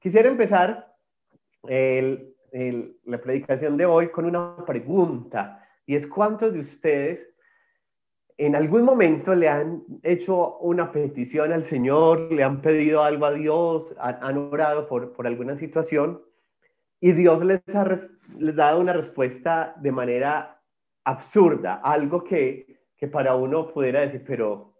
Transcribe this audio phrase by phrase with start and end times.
[0.00, 0.96] quisiera empezar
[1.62, 7.30] la predicación de hoy con una pregunta, y es cuántos de ustedes
[8.40, 13.34] en algún momento le han hecho una petición al Señor, le han pedido algo a
[13.34, 16.22] Dios, han, orado por, por, alguna situación
[17.00, 18.00] y Dios les ha
[18.38, 20.58] les dado una respuesta de manera
[21.04, 24.74] absurda, algo que, que para uno pudiera decir, pero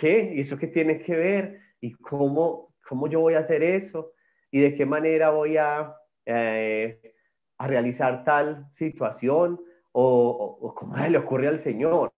[0.00, 0.34] ¿qué?
[0.34, 1.60] ¿Y eso qué tiene que ver?
[1.80, 4.12] ¿Y cómo, cómo yo voy a hacer eso?
[4.50, 5.94] ¿Y de qué manera voy a,
[6.24, 7.14] eh,
[7.58, 9.60] a realizar tal situación?
[9.92, 12.12] ¿O, o, cómo le ocurre al Señor?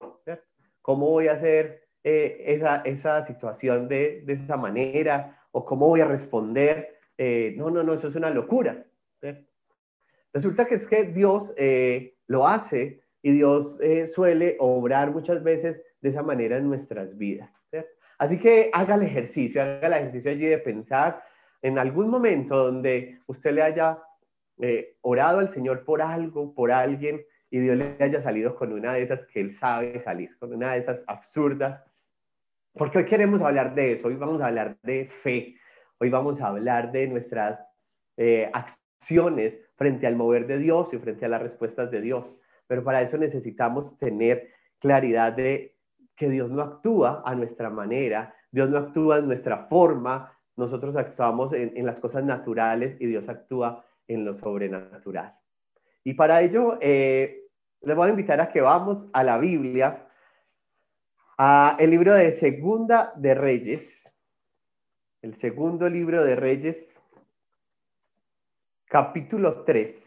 [0.82, 5.38] ¿Cómo voy a hacer eh, esa, esa, situación de, de, esa manera?
[5.52, 6.98] ¿O cómo voy a responder?
[7.16, 8.84] Eh, no, no, no, eso es una locura.
[10.32, 13.78] Resulta que es que Dios eh, lo hace y Dios
[14.14, 17.50] suele obrar muchas veces de esa manera en nuestras vidas.
[18.18, 21.22] Así que haga el ejercicio, haga el ejercicio allí de pensar
[21.62, 23.98] en algún momento donde usted le haya
[25.02, 27.20] orado al Señor por algo, por alguien,
[27.50, 30.72] y Dios le haya salido con una de esas que Él sabe salir, con una
[30.72, 31.82] de esas absurdas.
[32.74, 35.56] Porque hoy queremos hablar de eso, hoy vamos a hablar de fe,
[35.98, 37.58] hoy vamos a hablar de nuestras
[38.16, 42.24] eh, acciones frente al mover de Dios y frente a las respuestas de Dios.
[42.66, 45.76] Pero para eso necesitamos tener claridad de
[46.14, 51.52] que Dios no actúa a nuestra manera, Dios no actúa en nuestra forma, nosotros actuamos
[51.52, 55.38] en las cosas naturales y Dios actúa en lo sobrenatural.
[56.02, 57.44] Y para ello, eh,
[57.82, 60.08] les voy a invitar a que vamos a la Biblia,
[61.36, 64.12] a el libro de Segunda de Reyes,
[65.22, 66.88] el segundo libro de Reyes,
[68.86, 70.06] capítulo 3.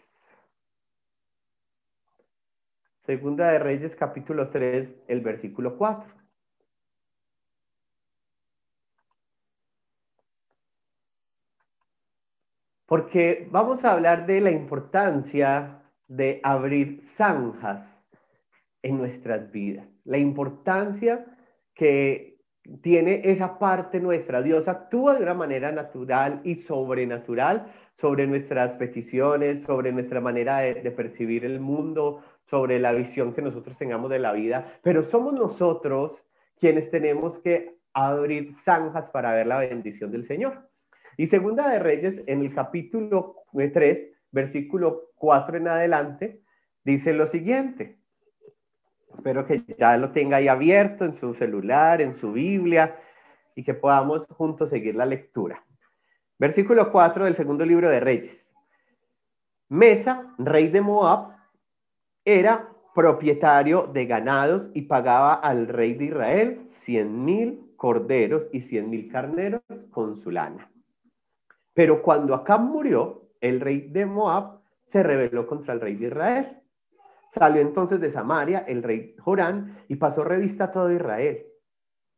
[3.06, 6.21] Segunda de Reyes, capítulo 3, el versículo 4.
[12.92, 17.88] Porque vamos a hablar de la importancia de abrir zanjas
[18.82, 19.88] en nuestras vidas.
[20.04, 21.26] La importancia
[21.74, 22.38] que
[22.82, 24.42] tiene esa parte nuestra.
[24.42, 30.92] Dios actúa de una manera natural y sobrenatural sobre nuestras peticiones, sobre nuestra manera de,
[30.92, 36.22] percibir el mundo, sobre la visión que nosotros tengamos de la vida, pero somos nosotros
[36.60, 40.71] quienes tenemos que abrir zanjas para ver la bendición del Señor.
[41.22, 46.42] Y segunda de Reyes, en el capítulo 3, versículo 4 en adelante,
[46.84, 48.00] dice lo siguiente.
[49.14, 53.00] Espero que ya lo tenga ahí abierto en su celular, en su Biblia,
[53.54, 55.64] y que podamos juntos seguir la lectura.
[56.40, 58.56] Versículo 4 del segundo libro de Reyes.
[59.70, 61.38] Mesa, rey de Moab,
[62.26, 68.90] era propietario de ganados y pagaba al rey de Israel cien mil corderos y cien
[68.90, 69.62] mil carneros
[69.92, 70.72] con su lana.
[71.74, 76.62] Pero cuando Acab murió, el rey de Moab se rebeló contra el rey de Israel.
[77.32, 81.46] Salió entonces de Samaria el rey Jorán y pasó revista a todo Israel.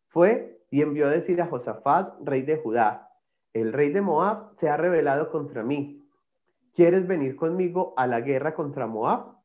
[0.08, 3.14] Fue y envió a decir a Josafat, rey de Judá,
[3.54, 6.04] el rey de Moab se ha rebelado contra mí.
[6.74, 9.38] ¿Quieres venir conmigo a la guerra contra Moab?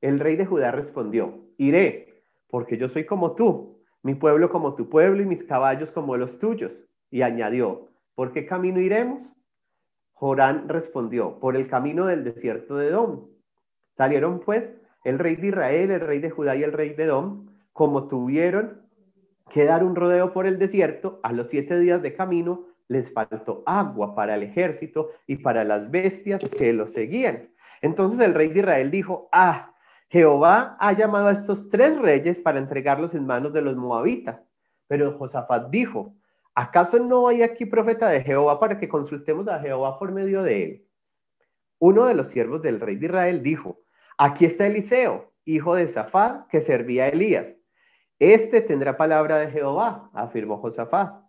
[0.00, 4.88] El rey de Judá respondió, iré, porque yo soy como tú, mi pueblo como tu
[4.88, 6.72] pueblo y mis caballos como los tuyos.
[7.10, 9.22] Y añadió, ¿por qué camino iremos?
[10.14, 13.28] Jorán respondió, por el camino del desierto de Edom.
[13.96, 17.46] Salieron pues el rey de Israel, el rey de Judá y el rey de Edom,
[17.72, 18.82] como tuvieron
[19.50, 23.62] que dar un rodeo por el desierto, a los siete días de camino les faltó
[23.66, 27.50] agua para el ejército y para las bestias que los seguían.
[27.82, 29.74] Entonces el rey de Israel dijo, ah,
[30.08, 34.40] Jehová ha llamado a estos tres reyes para entregarlos en manos de los moabitas.
[34.86, 36.14] Pero Josafat dijo,
[36.56, 40.64] ¿acaso no hay aquí profeta de Jehová para que consultemos a Jehová por medio de
[40.64, 40.88] él?
[41.78, 43.78] Uno de los siervos del rey de Israel dijo,
[44.16, 47.46] aquí está Eliseo, hijo de Zafar, que servía a Elías.
[48.18, 51.22] Este tendrá palabra de Jehová, afirmó Josafat.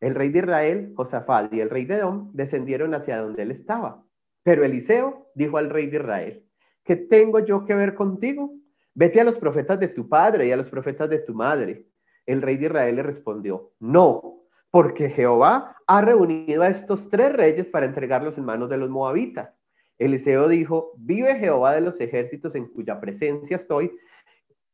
[0.00, 4.02] El rey de Israel, Josafat y el rey de Edom descendieron hacia donde él estaba.
[4.42, 6.48] Pero Eliseo dijo al rey de Israel,
[6.82, 8.54] ¿qué tengo yo que ver contigo?
[8.94, 11.86] Vete a los profetas de tu padre y a los profetas de tu madre.
[12.24, 14.41] El rey de Israel le respondió, no,
[14.72, 19.54] porque Jehová ha reunido a estos tres reyes para entregarlos en manos de los moabitas.
[19.98, 23.92] Eliseo dijo, vive Jehová de los ejércitos en cuya presencia estoy,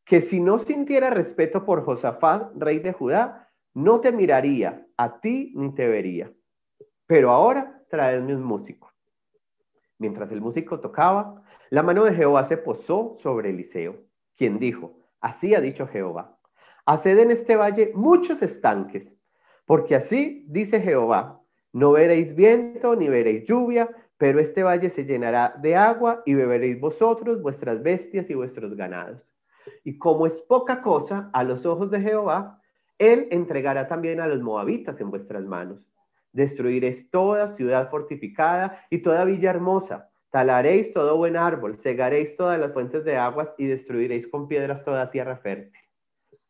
[0.04, 5.52] que si no sintiera respeto por Josafat, rey de Judá, no te miraría a ti
[5.56, 6.32] ni te vería.
[7.06, 8.92] Pero ahora traedme un músico.
[9.98, 13.96] Mientras el músico tocaba, la mano de Jehová se posó sobre Eliseo,
[14.36, 16.38] quien dijo, así ha dicho Jehová,
[16.86, 19.17] haced en este valle muchos estanques
[19.68, 21.42] porque así dice Jehová,
[21.74, 26.80] No veréis viento ni veréis lluvia, pero este valle se llenará de agua y beberéis
[26.80, 29.30] vosotros, vuestras bestias y vuestros ganados.
[29.84, 32.62] Y como es poca cosa a los ojos de Jehová,
[32.96, 35.86] él entregará también a los moabitas en vuestras manos.
[36.32, 40.08] Destruiréis toda ciudad fortificada y toda villa hermosa.
[40.30, 45.10] Talaréis todo buen árbol, cegaréis todas las fuentes de aguas y destruiréis con piedras toda
[45.10, 45.78] tierra fértil.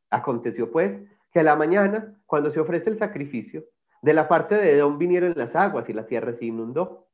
[0.09, 1.01] Aconteció pues
[1.33, 3.65] que a la mañana, cuando se ofrece el sacrificio,
[4.03, 7.09] de la parte de Edom vinieron las aguas y la tierra se inundó.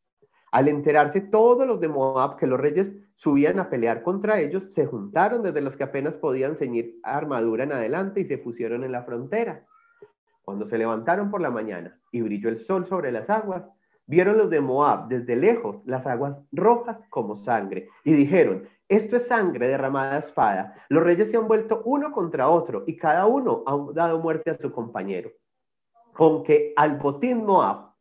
[0.52, 4.87] Al enterarse todos los de Moab que los reyes subían a pelear contra ellos, se
[4.87, 9.02] juntaron desde los que apenas podían ceñir armadura en adelante y se pusieron en la
[9.02, 9.64] frontera.
[10.44, 13.64] Cuando se levantaron por la mañana y brilló el sol sobre las aguas,
[14.06, 19.26] vieron los de Moab desde lejos las aguas rojas como sangre y dijeron, esto es
[19.26, 20.75] sangre derramada a espada.
[20.88, 24.58] Los reyes se han vuelto uno contra otro y cada uno ha dado muerte a
[24.58, 25.31] su compañero.
[26.12, 27.94] Con que al botín Moab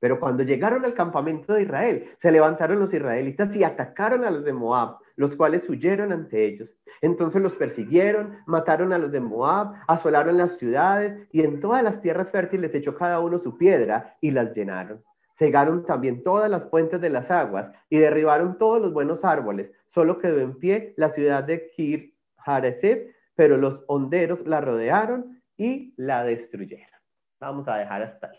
[0.00, 4.44] pero cuando llegaron al campamento de Israel, se levantaron los israelitas y atacaron a los
[4.44, 6.70] de Moab, los cuales huyeron ante ellos.
[7.00, 12.00] Entonces los persiguieron, mataron a los de Moab, asolaron las ciudades y en todas las
[12.00, 15.02] tierras fértiles echó cada uno su piedra y las llenaron.
[15.38, 19.70] Cegaron también todas las fuentes de las aguas y derribaron todos los buenos árboles.
[19.86, 25.94] Solo quedó en pie la ciudad de Kir Hareset, pero los honderos la rodearon y
[25.96, 26.98] la destruyeron.
[27.38, 28.38] Vamos a dejar hasta ahí.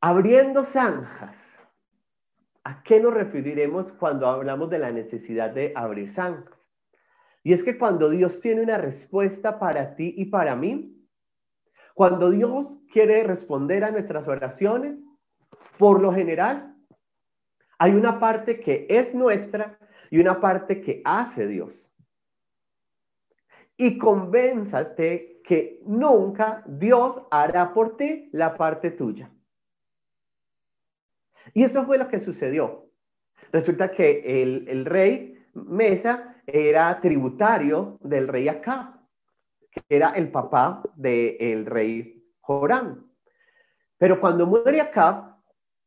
[0.00, 1.36] Abriendo zanjas.
[2.64, 6.58] ¿A qué nos referiremos cuando hablamos de la necesidad de abrir zanjas?
[7.44, 10.97] Y es que cuando Dios tiene una respuesta para ti y para mí,
[11.98, 15.02] cuando Dios quiere responder a nuestras oraciones,
[15.78, 16.76] por lo general,
[17.76, 19.76] hay una parte que es nuestra
[20.08, 21.90] y una parte que hace Dios.
[23.76, 29.32] Y convénzate que nunca Dios hará por ti la parte tuya.
[31.52, 32.92] Y eso fue lo que sucedió.
[33.50, 38.97] Resulta que el, rey Mesa era tributario del rey Acab,
[39.88, 43.08] era el papá del rey Joram.
[43.98, 45.36] Pero cuando muere Acab,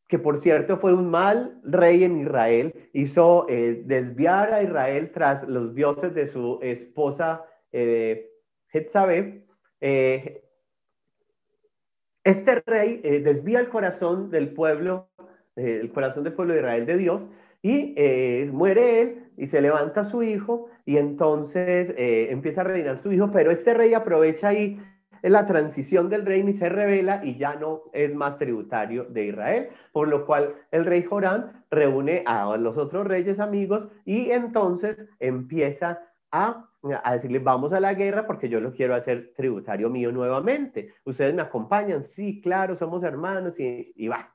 [0.07, 5.47] que por cierto fue un mal rey en Israel, hizo eh, desviar a Israel tras
[5.47, 8.29] los dioses de su esposa eh,
[9.81, 10.43] eh
[12.23, 15.09] este rey eh, desvía el corazón del pueblo
[15.55, 17.29] el corazón del pueblo de Israel de Dios,
[17.61, 22.99] y eh, muere él y se levanta su hijo y entonces eh, empieza a reinar
[22.99, 24.79] su hijo, pero este rey aprovecha ahí
[25.21, 29.69] la transición del reino y se revela y ya no es más tributario de Israel,
[29.91, 35.99] por lo cual el rey Jorán reúne a los otros reyes amigos y entonces empieza
[36.31, 36.67] a,
[37.03, 40.93] a decirle vamos a la guerra porque yo lo quiero hacer tributario mío nuevamente.
[41.05, 44.33] Ustedes me acompañan, sí, claro, somos hermanos y, y va.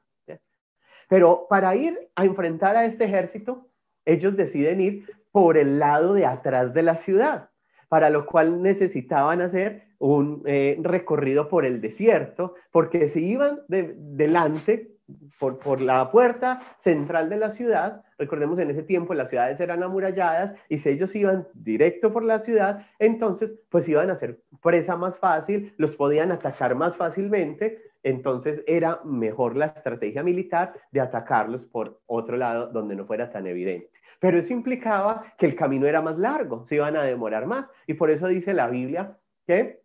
[1.08, 3.69] Pero para ir a enfrentar a este ejército,
[4.05, 7.50] ellos deciden ir por el lado de atrás de la ciudad,
[7.88, 13.94] para lo cual necesitaban hacer un eh, recorrido por el desierto, porque si iban de,
[13.97, 14.97] delante
[15.38, 19.82] por, por, la puerta central de la ciudad, recordemos en ese tiempo las ciudades eran
[19.82, 24.97] amuralladas y si ellos iban directo por la ciudad, entonces pues iban a ser presa
[24.97, 31.65] más fácil, los podían atacar más fácilmente entonces era mejor la estrategia militar de atacarlos
[31.65, 33.91] por otro lado donde no fuera tan evidente.
[34.20, 37.67] Pero eso implicaba que el camino era más largo, se iban a demorar más.
[37.89, 39.82] Y por eso dice la Biblia que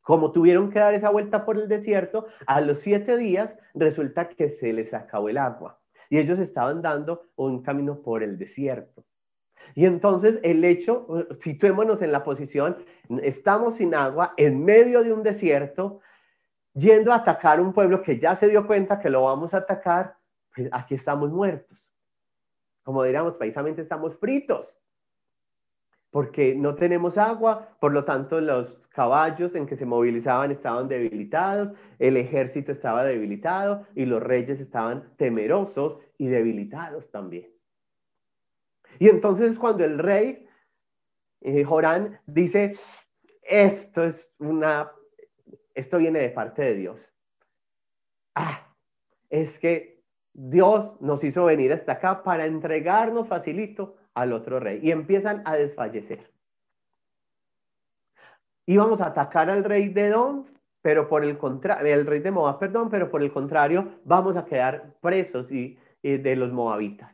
[0.00, 4.48] como tuvieron que dar esa vuelta por el desierto, a los siete días resulta que
[4.48, 5.78] se les acabó el agua.
[6.08, 9.04] Y ellos estaban dando un camino por el desierto.
[9.74, 12.78] Y entonces el hecho, situémonos en la posición,
[13.22, 16.00] estamos sin agua, en medio de un desierto,
[16.74, 20.16] yendo a atacar un pueblo que ya se dio cuenta que lo vamos a atacar,
[20.54, 21.78] pues aquí estamos muertos.
[22.82, 24.68] Como diríamos, paisamente estamos fritos,
[26.10, 31.72] porque no tenemos agua, por lo tanto los caballos en que se movilizaban estaban debilitados,
[31.98, 37.48] el ejército estaba debilitado y los reyes estaban temerosos y debilitados también.
[38.98, 40.48] Y entonces cuando el rey
[41.42, 42.74] eh, Jorán dice,
[43.42, 44.90] esto es una
[45.74, 47.12] esto viene de parte de Dios.
[48.34, 48.66] Ah,
[49.28, 50.00] es que
[50.32, 54.80] Dios nos hizo venir hasta acá para entregarnos facilito al otro rey.
[54.82, 56.30] Y empiezan a desfallecer.
[58.66, 60.46] Íbamos a atacar al rey de Don,
[60.82, 64.44] pero por el contrario, el rey de Moab, perdón, pero por el contrario, vamos a
[64.44, 67.12] quedar presos y, de los moabitas.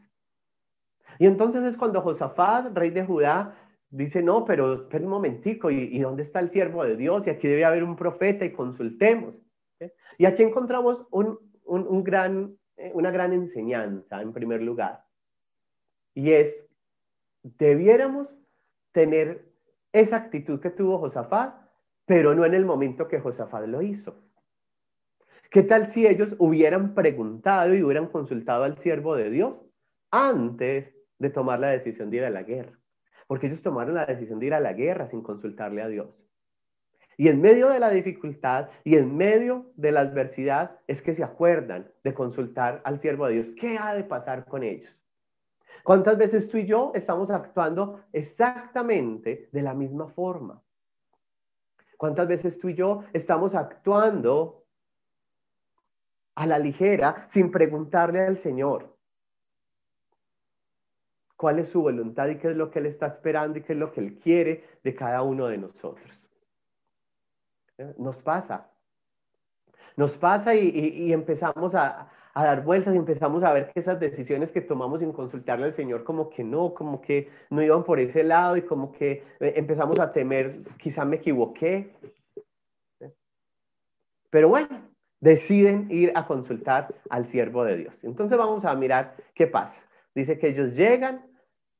[1.19, 3.55] Y entonces es cuando Josafat, rey de Judá,
[3.91, 7.27] dice, no, pero espera un momentico, ¿y, dónde está el siervo de Dios?
[7.27, 9.35] Y aquí debe haber un profeta y consultemos.
[10.19, 11.39] Y aquí encontramos un,
[12.03, 15.05] gran, eh, una gran enseñanza, en primer lugar,
[16.15, 16.67] y es,
[17.43, 18.35] debiéramos
[18.93, 19.53] tener
[19.93, 21.55] esa actitud que tuvo Josafat,
[22.07, 24.23] pero no en el momento que Josafat lo hizo.
[25.51, 29.55] ¿Qué tal si ellos hubieran preguntado y hubieran consultado al siervo de Dios
[30.11, 32.79] antes de tomar la decisión de ir a la guerra?
[33.27, 36.09] Porque ellos tomaron la decisión de ir a la guerra sin consultarle a Dios.
[37.19, 41.25] Y en medio de la dificultad y en medio de la adversidad es que se
[41.25, 43.53] acuerdan de consultar al siervo de Dios.
[43.59, 44.95] ¿Qué ha de pasar con ellos?
[45.83, 50.63] ¿Cuántas veces tú y yo estamos actuando exactamente de la misma forma?
[51.97, 54.65] ¿Cuántas veces tú y yo estamos actuando
[56.35, 58.96] a la ligera sin preguntarle al Señor
[61.37, 63.79] cuál es su voluntad y qué es lo que Él está esperando y qué es
[63.79, 66.11] lo que Él quiere de cada uno de nosotros?
[67.99, 68.71] Nos pasa.
[69.97, 74.61] Nos pasa y, empezamos a, dar vueltas y empezamos a ver que esas decisiones que
[74.61, 78.59] tomamos sin consultarle al Señor como que no, como que no iban por ese lado
[78.59, 81.95] y como que eh, empezamos a temer, quizá me equivoqué.
[84.29, 84.69] Pero bueno,
[85.21, 88.05] deciden ir a consultar al siervo de Dios.
[88.05, 89.86] Entonces vamos a mirar qué pasa.
[90.17, 91.27] Dice que ellos llegan,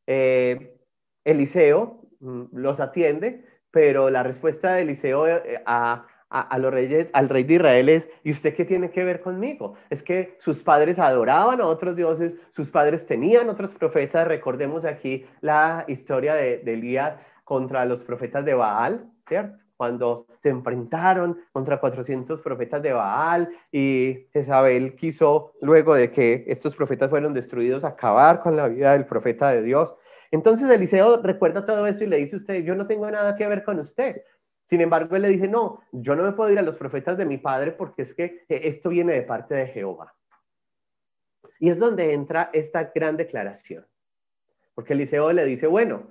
[0.07, 0.77] eh,
[1.25, 6.07] Eliseo mm, los atiende, pero la respuesta de Eliseo eh, a,
[6.59, 9.77] los reyes, al rey de Israel es, ¿y usted qué tiene que ver conmigo?
[9.89, 15.25] Es que sus padres adoraban a otros dioses, sus padres tenían otros profetas, recordemos aquí
[15.41, 19.66] la historia de, de Elías contra los profetas de Baal, ¿cierto?
[19.77, 26.75] Cuando se enfrentaron contra 400 profetas de Baal y Jezabel quiso, luego de que estos
[26.75, 29.95] profetas fueron destruidos, acabar con la vida del profeta de Dios.
[30.31, 33.47] Entonces Eliseo recuerda todo eso y le dice a usted, yo no tengo nada que
[33.47, 34.23] ver con usted.
[34.67, 37.25] Sin embargo, él le dice, no, yo no me puedo ir a los profetas de
[37.25, 40.15] mi padre porque es que eh, esto viene de parte de Jehová.
[41.61, 43.87] Y es donde entra esta gran declaración.
[44.75, 46.09] Porque Eliseo le dice, bueno,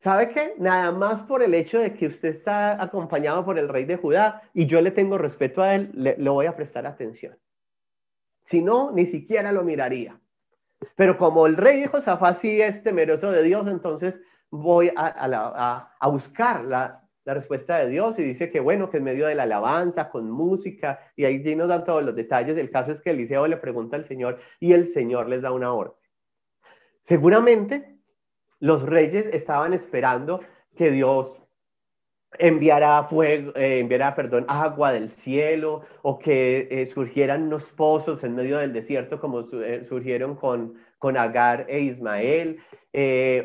[0.00, 0.54] ¿sabe qué?
[0.58, 4.42] Nada más por el hecho de que usted está acompañado por el rey de Judá
[4.54, 7.36] y yo le tengo respeto a él, le, voy a prestar atención.
[8.44, 10.18] Si no, ni siquiera lo miraría.
[10.96, 14.14] Pero como el rey de Josafat sí es temeroso de Dios, entonces
[14.50, 19.34] voy a, buscar la, respuesta de Dios y dice que bueno, que en medio de
[19.34, 22.56] la alabanza, con música, y ahí nos dan todos los detalles.
[22.56, 25.74] El caso es que Eliseo le pregunta al Señor y el Señor les da una
[25.74, 25.92] orden.
[27.02, 27.97] Seguramente
[28.60, 30.40] los reyes estaban esperando
[30.76, 31.38] que Dios
[32.38, 38.34] enviará fuego, eh, enviará, perdón, agua del cielo o que eh, surgieran unos pozos en
[38.34, 42.60] medio del desierto como eh, surgieron con, con Agar e Ismael,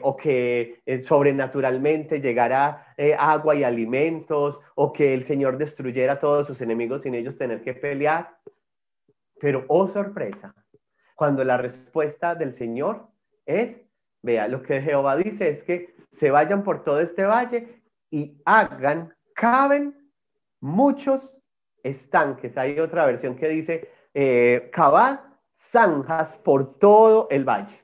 [0.01, 6.59] o que sobrenaturalmente llegara agua y alimentos, o que el Señor destruyera a todos sus
[6.61, 8.35] enemigos sin ellos tener que pelear.
[9.39, 10.55] Pero, oh sorpresa,
[11.13, 13.07] cuando la respuesta del Señor
[13.45, 13.82] es,
[14.23, 19.13] vea, lo que Jehová dice es que se vayan por todo este valle y hagan,
[19.35, 19.95] caben
[20.59, 21.29] muchos
[21.83, 22.57] estanques.
[22.57, 24.71] Hay otra versión que dice, eh,
[25.71, 27.81] zanjas por todo el valle.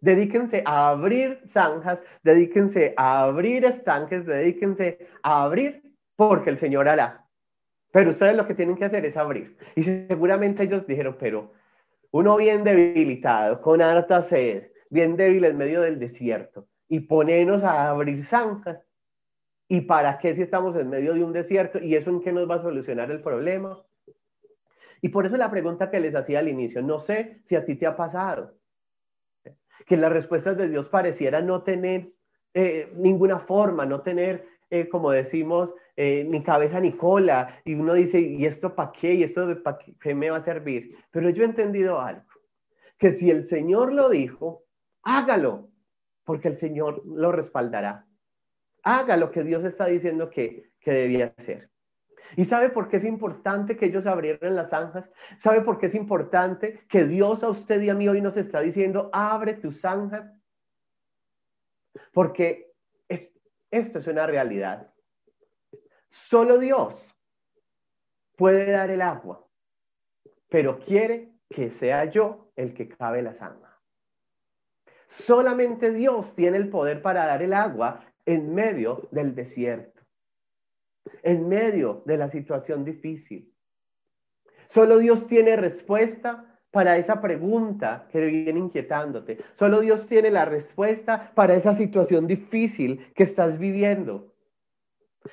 [0.00, 5.82] Dedíquense a abrir zanjas, dedíquense a abrir estanques, dedíquense a abrir
[6.14, 7.24] porque el Señor hará.
[7.90, 9.56] Pero ustedes lo que tienen que hacer es abrir.
[9.74, 11.52] Y seguramente ellos dijeron, pero
[12.10, 17.90] uno bien debilitado, con harta sed, bien débil en medio del desierto, y ponernos a
[17.90, 18.78] abrir zanjas,
[19.68, 21.78] ¿Y para qué si estamos en medio de un desierto?
[21.78, 23.78] ¿Y eso en qué nos va a solucionar el problema?
[25.02, 27.76] Y por eso la pregunta que les hacía al inicio, no sé si a ti
[27.76, 28.54] te ha pasado,
[29.86, 32.10] que las respuestas de Dios parecieran no tener
[32.54, 37.60] eh, ninguna forma, no tener, eh, como decimos, eh, ni cabeza ni cola.
[37.64, 39.14] Y uno dice, ¿y esto para qué?
[39.14, 40.96] ¿Y esto para qué me va a servir?
[41.10, 42.24] Pero yo he entendido algo,
[42.98, 44.64] que si el Señor lo dijo,
[45.16, 45.70] hágalo,
[46.24, 48.08] porque el Señor lo respaldará
[48.82, 51.70] haga lo que Dios está diciendo que, que debía hacer.
[52.36, 55.10] ¿Y sabe por qué es importante que ellos abrieran las zanjas?
[55.38, 58.60] ¿Sabe por qué es importante que Dios a usted y a mí hoy nos está
[58.60, 60.30] diciendo, abre tus zanjas?
[62.12, 62.72] Porque
[63.08, 63.30] es,
[63.70, 64.90] esto es una realidad.
[66.10, 67.06] Solo Dios
[68.36, 69.46] puede dar el agua,
[70.48, 73.67] pero quiere que sea yo el que cabe la zanja.
[75.08, 80.02] Solamente Dios tiene el poder para dar el agua en medio del desierto,
[81.22, 83.52] en medio de la situación difícil.
[84.68, 89.38] Solo Dios tiene respuesta para esa pregunta que viene inquietándote.
[89.54, 94.34] Solo Dios tiene la respuesta para esa situación difícil que estás viviendo.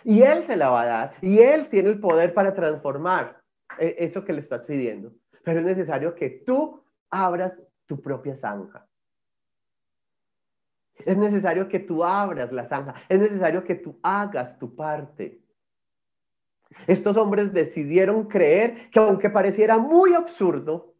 [0.05, 1.13] Y Él se la va a dar.
[1.21, 3.41] Y Él tiene el poder para transformar
[3.77, 5.11] eh, eso que le estás pidiendo.
[5.43, 7.53] Pero es necesario que tú abras
[7.85, 8.87] tu propia zanja.
[11.03, 12.95] Es necesario que tú abras la zanja.
[13.09, 15.41] Es necesario que tú hagas tu parte.
[16.87, 20.93] Estos hombres decidieron creer que aunque pareciera muy absurdo,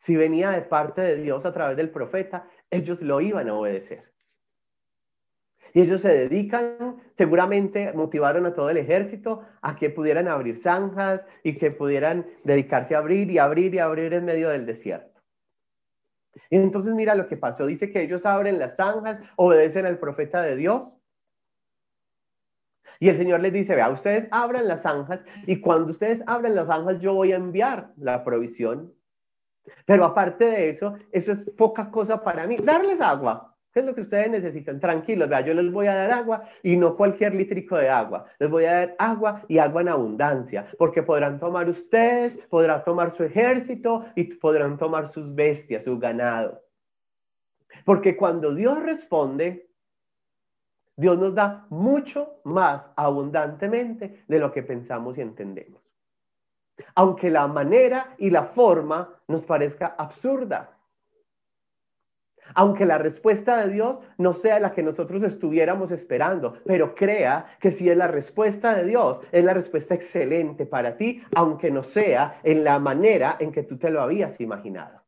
[0.00, 4.10] si venía de parte de Dios a través del profeta, ellos lo iban a obedecer.
[5.72, 11.24] Y ellos se dedican, seguramente motivaron a todo el ejército a que pudieran abrir zanjas
[11.44, 15.09] y que pudieran dedicarse a abrir y abrir y abrir en medio del desierto.
[16.48, 17.66] Y entonces mira lo que pasó.
[17.66, 20.92] Dice que ellos abren las zanjas, obedecen al profeta de Dios.
[22.98, 26.66] Y el Señor les dice, vea, ustedes abran las zanjas y cuando ustedes abran las
[26.66, 28.92] zanjas yo voy a enviar la provisión.
[29.86, 32.56] Pero aparte de eso, eso es poca cosa para mí.
[32.56, 33.49] Darles agua.
[33.72, 34.80] ¿Qué es lo que ustedes necesitan?
[34.80, 38.26] Tranquilos, vea, yo les voy a dar agua y no cualquier lítrico de agua.
[38.40, 43.14] Les voy a dar agua y agua en abundancia, porque podrán tomar ustedes, podrán tomar
[43.16, 46.60] su ejército y podrán tomar sus bestias, su ganado.
[47.84, 49.68] Porque cuando Dios responde,
[50.96, 55.80] Dios nos da mucho más abundantemente de lo que pensamos y entendemos.
[56.96, 60.79] Aunque la manera y la forma nos parezca absurda
[62.54, 67.72] aunque la respuesta de Dios no sea la que nosotros estuviéramos esperando, pero crea que
[67.72, 72.40] si es la respuesta de Dios, es la respuesta excelente para ti, aunque no sea
[72.42, 75.00] en la manera en que tú te lo habías imaginado.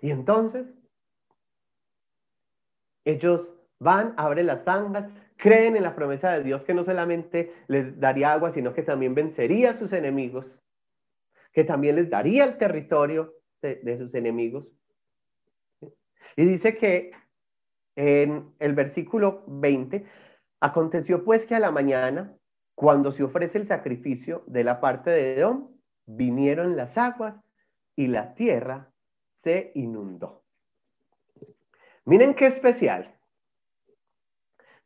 [0.00, 0.66] Y entonces,
[3.04, 7.98] ellos van, abren las zanjas, creen en la promesa de Dios que no solamente les
[7.98, 10.58] daría agua, sino que también vencería a sus enemigos,
[11.52, 13.34] que también les daría el territorio
[13.68, 14.66] de, sus enemigos.
[16.36, 17.12] Y dice que
[17.96, 20.04] en el versículo 20,
[20.60, 22.36] aconteció pues que a la mañana,
[22.74, 25.68] cuando se ofrece el sacrificio de la parte de Edom,
[26.06, 27.36] vinieron las aguas
[27.96, 28.90] y la tierra
[29.42, 30.42] se inundó.
[32.04, 33.14] Miren qué especial.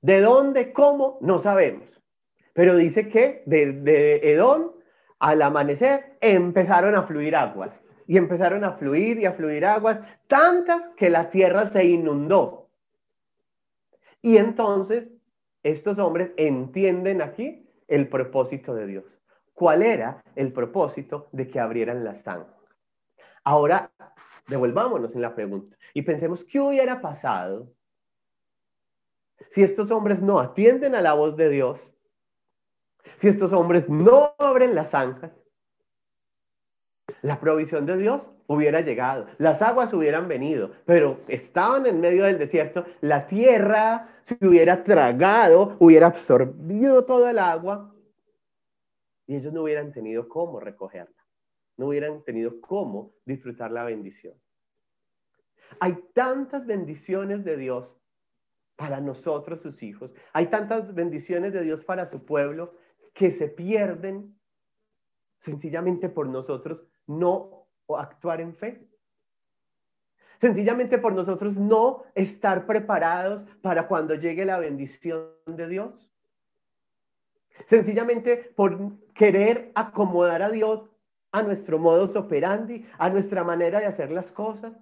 [0.02, 1.18] ¿De dónde, cómo?
[1.22, 1.88] No sabemos.
[2.52, 4.72] Pero dice que de, de Edom
[5.18, 7.72] al amanecer empezaron a fluir aguas
[8.08, 12.70] y empezaron a fluir y a fluir aguas, tantas que la tierra se inundó.
[14.22, 15.08] Y entonces
[15.62, 19.04] estos hombres entienden aquí el propósito de Dios.
[19.52, 22.50] ¿Cuál era el propósito de que abrieran la sangre?
[23.44, 23.92] Ahora,
[24.48, 27.70] devolvámonos en la pregunta y pensemos, ¿qué hubiera pasado
[29.52, 31.78] si estos hombres no atienden a la voz de Dios?
[33.20, 35.32] Si estos hombres no abren las zanjas,
[37.22, 42.38] la provisión de Dios hubiera llegado, las aguas hubieran venido, pero estaban en medio del
[42.38, 47.94] desierto, la tierra se hubiera tragado, hubiera absorbido todo el agua
[49.26, 51.24] y ellos no hubieran tenido cómo recogerla,
[51.76, 54.34] no hubieran tenido cómo disfrutar la bendición.
[55.80, 58.00] Hay tantas bendiciones de Dios
[58.76, 62.70] para nosotros, sus hijos, hay tantas bendiciones de Dios para su pueblo
[63.12, 64.38] que se pierden
[65.40, 68.86] sencillamente por nosotros no actuar en fe.
[70.40, 76.12] Sencillamente por nosotros no estar preparados para cuando llegue la bendición de Dios.
[77.66, 80.88] Sencillamente por querer acomodar a Dios
[81.32, 84.72] a nuestro modus operandi, a nuestra manera de hacer las cosas.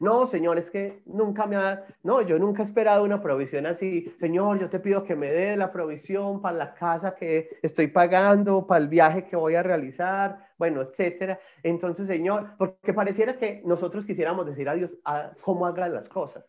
[0.00, 4.14] No, Señor, es que nunca me ha, no, yo nunca he esperado una provisión así.
[4.18, 8.66] Señor, yo te pido que me dé la provisión para la casa que estoy pagando,
[8.66, 11.40] para el viaje que voy a realizar, bueno, etcétera.
[11.62, 16.44] Entonces, Señor, porque pareciera que nosotros quisiéramos decir a Dios a cómo haga las cosas.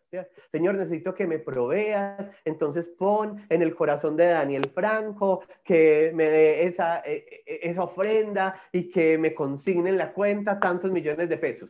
[0.52, 6.30] Señor, necesito que me proveas, entonces pon en el corazón de Daniel Franco que me
[6.30, 11.30] dé esa, e, e, esa ofrenda y que me consigne en la cuenta tantos millones
[11.30, 11.70] de pesos.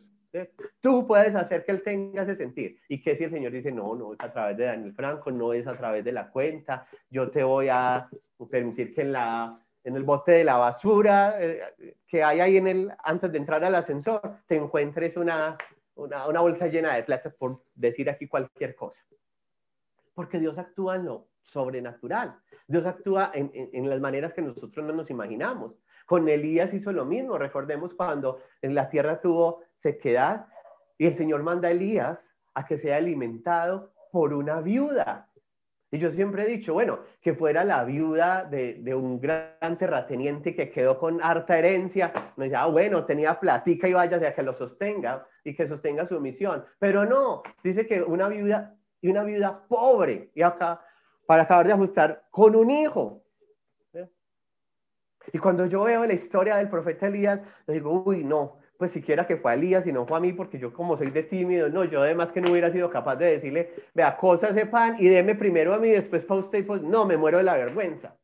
[0.80, 2.78] Tú puedes hacer que él tenga ese sentir.
[2.88, 5.52] ¿Y que si el Señor dice, no, no es a través de Daniel Franco, no
[5.52, 8.08] es a través de la cuenta, yo te voy a
[8.50, 12.66] permitir que en, la, en el bote de la basura eh, que hay ahí en
[12.66, 15.56] el, antes de entrar al ascensor, te encuentres una,
[15.94, 19.00] una, una bolsa llena de plata, por decir aquí cualquier cosa?
[20.14, 22.36] Porque Dios actúa en lo sobrenatural.
[22.66, 25.76] Dios actúa en, en, en las maneras que nosotros no nos imaginamos.
[26.06, 27.38] Con Elías hizo lo mismo.
[27.38, 30.46] Recordemos cuando en la tierra tuvo sequedad
[30.98, 32.18] y el Señor manda a Elías
[32.54, 35.28] a que sea alimentado por una viuda.
[35.90, 40.56] Y yo siempre he dicho, bueno, que fuera la viuda de, de un gran terrateniente
[40.56, 42.12] que quedó con harta herencia.
[42.36, 46.08] Me decía, ah, bueno, tenía platica y vaya a que lo sostenga y que sostenga
[46.08, 46.64] su misión.
[46.80, 50.30] Pero no, dice que una viuda y una viuda pobre.
[50.34, 50.80] Y acá,
[51.26, 53.22] para acabar de ajustar, con un hijo.
[55.32, 59.38] Y cuando yo veo la historia del profeta Elías, digo, uy, no, pues siquiera que
[59.38, 61.84] fue a Elías y no fue a mí, porque yo como soy de tímido, no,
[61.84, 65.34] yo además que no hubiera sido capaz de decirle, vea, cosa ese pan y deme
[65.34, 68.14] primero a mí, después para usted, pues no, me muero de la vergüenza.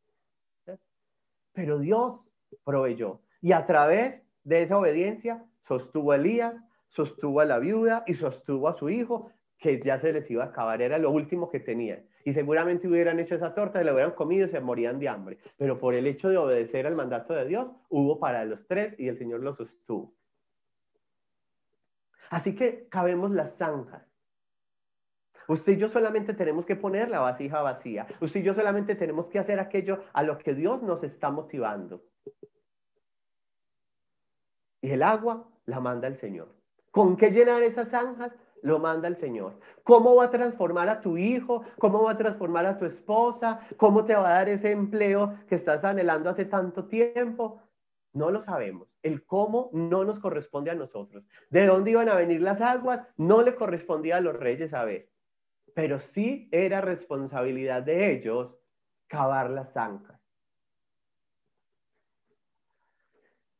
[1.54, 2.26] Pero Dios
[2.62, 3.20] proveyó.
[3.40, 6.54] Y a través de esa obediencia sostuvo a Elías,
[6.90, 10.48] sostuvo a la viuda y sostuvo a su hijo, que ya se les iba a
[10.48, 12.04] acabar, era lo último que tenían.
[12.26, 15.38] Y seguramente hubieran hecho esa torta, la hubieran comido y se morían de hambre.
[15.56, 19.08] Pero por el hecho de obedecer al mandato de Dios, hubo para los tres y
[19.08, 20.12] el Señor los sostuvo.
[22.30, 24.02] Así que cabemos las zanjas.
[25.48, 28.06] Usted y yo solamente tenemos que poner la vasija vacía.
[28.20, 32.02] Usted y yo solamente tenemos que hacer aquello a lo que Dios nos está motivando.
[34.80, 36.54] Y el agua la manda el Señor.
[36.92, 38.32] ¿Con qué llenar esas zanjas?
[38.62, 39.58] Lo manda el Señor.
[39.82, 41.64] ¿Cómo va a transformar a tu hijo?
[41.78, 43.60] ¿Cómo va a transformar a tu esposa?
[43.76, 47.60] ¿Cómo te va a dar ese empleo que estás anhelando hace tanto tiempo?
[48.12, 48.88] No lo sabemos.
[49.02, 51.24] El cómo no nos corresponde a nosotros.
[51.48, 53.06] ¿De dónde iban a venir las aguas?
[53.16, 55.08] No le correspondía a los reyes saber.
[55.74, 58.58] Pero sí era responsabilidad de ellos
[59.06, 60.20] cavar las zancas.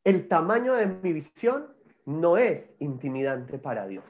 [0.03, 1.73] El tamaño de mi visión
[2.05, 4.05] no es intimidante para Dios.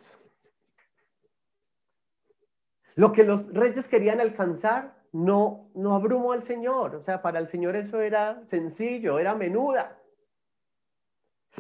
[2.96, 6.96] Lo que los reyes querían alcanzar no, no abrumó al Señor.
[6.96, 10.01] O sea, para el Señor eso era sencillo, era menuda.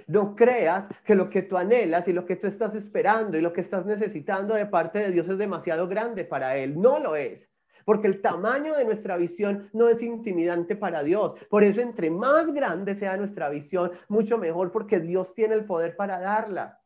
[0.07, 3.53] No creas que lo que tú anhelas y lo que tú estás esperando y lo
[3.53, 6.79] que estás necesitando de parte de Dios es demasiado grande para Él.
[6.79, 7.49] No lo es.
[7.83, 11.33] Porque el tamaño de nuestra visión no es intimidante para Dios.
[11.49, 15.95] Por eso, entre más grande sea nuestra visión, mucho mejor, porque Dios tiene el poder
[15.95, 16.79] para darla.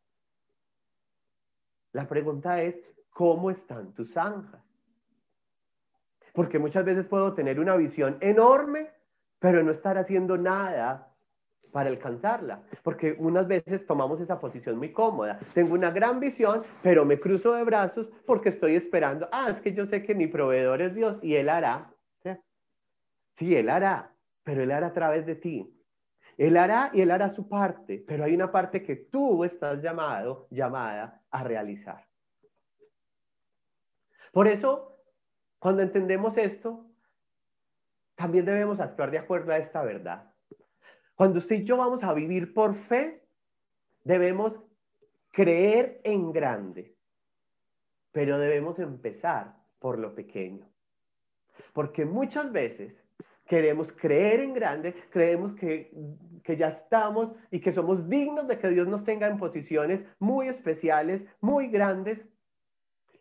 [1.91, 2.75] La pregunta es,
[3.09, 4.63] ¿cómo están tus zanjas?
[6.33, 8.89] Porque muchas veces puedo tener una visión enorme,
[9.39, 11.14] pero no estar haciendo nada
[11.75, 15.37] para alcanzarla, porque unas veces tomamos esa posición muy cómoda.
[15.53, 19.73] Tengo una gran visión, pero me cruzo de brazos porque estoy esperando, ah, es que
[19.73, 21.93] yo sé que mi proveedor es Dios y Él hará.
[23.33, 23.57] ¿sí?
[23.57, 25.77] Él hará, pero Él hará a través de ti.
[26.37, 30.47] Él hará y Él hará su parte, pero hay una parte que tú estás llamado,
[30.51, 32.07] llamada a realizar.
[34.31, 34.97] Por eso,
[35.59, 36.85] cuando entendemos esto,
[38.15, 40.34] también debemos actuar de acuerdo a esta verdad.
[41.15, 43.23] Cuando usted y yo vamos a vivir por fe,
[44.03, 44.53] debemos
[45.31, 46.95] creer en grande,
[48.11, 50.67] pero debemos empezar por lo pequeño.
[51.73, 52.93] Porque muchas veces
[53.45, 55.91] queremos creer en grande, creemos que,
[56.43, 60.47] que, ya estamos y que somos dignos de que Dios nos tenga en posiciones muy
[60.47, 62.19] especiales, muy grandes,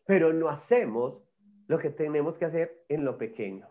[0.07, 1.22] pero no hacemos
[1.66, 3.68] lo que tenemos que hacer en lo pequeño.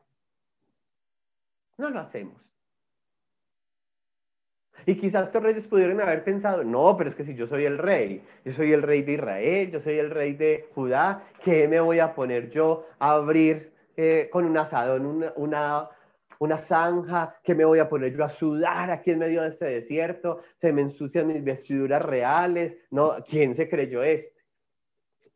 [1.78, 2.53] No lo hacemos.
[4.86, 7.78] Y quizás estos reyes pudieron haber pensado, no, pero es que si yo soy el
[7.78, 11.80] rey, yo soy el rey de Israel, yo soy el rey de Judá, ¿qué me
[11.80, 15.90] voy a poner yo a abrir eh, con un asadón una, una,
[16.40, 17.38] una zanja?
[17.44, 20.42] ¿Qué me voy a poner yo a sudar aquí en medio de este desierto?
[20.60, 22.76] Se me ensucian mis vestiduras reales.
[22.92, 24.34] No, ¿quién se creyó este?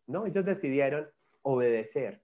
[0.07, 1.07] No, ellos decidieron
[1.41, 2.21] obedecer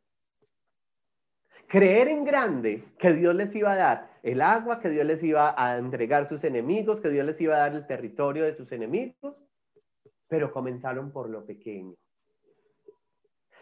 [1.74, 5.56] creer en grande que Dios les iba a dar el agua, que Dios les iba
[5.58, 9.36] a entregar sus enemigos, que Dios les iba a dar el territorio de sus enemigos,
[10.28, 11.96] pero comenzaron por lo pequeño.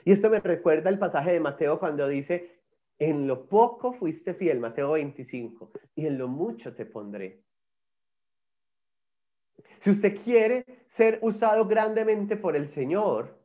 [0.04, 2.60] Y esto me recuerda el pasaje de Mateo cuando dice,
[3.00, 7.40] en lo poco fuiste fiel, Mateo 25, y en lo mucho te pondré.
[9.80, 10.66] Si usted quiere
[10.98, 13.40] ser usado grandemente por el Señor,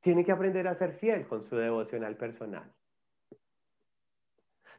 [0.00, 2.74] tiene que aprender a ser fiel con su devocional personal.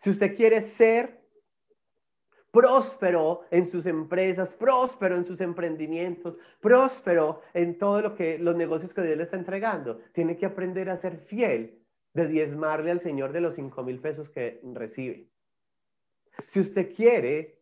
[0.02, 1.20] Si usted quiere ser
[2.52, 8.94] próspero en sus empresas, próspero en sus emprendimientos, próspero en todo lo que los negocios
[8.94, 11.80] que Dios le está entregando, tiene que aprender a ser fiel
[12.14, 15.28] de diezmarle al Señor de los cinco mil pesos que recibe.
[16.48, 17.60] Si usted quiere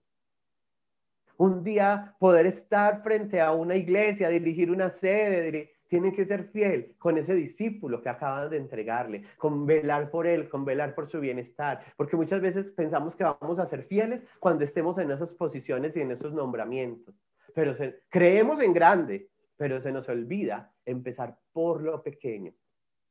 [1.38, 6.96] un día poder estar frente a una iglesia, dirigir una sede, tienen que ser fiel
[6.98, 11.20] con ese discípulo que acaban de entregarle, con velar por él, con velar por su
[11.20, 15.96] bienestar, porque muchas veces pensamos que vamos a ser fieles cuando estemos en esas posiciones
[15.96, 17.16] y en esos nombramientos,
[17.54, 17.76] pero
[18.10, 22.54] creemos en grande, pero se nos olvida empezar por lo pequeño,